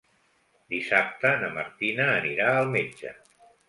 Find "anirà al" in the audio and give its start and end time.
2.19-2.77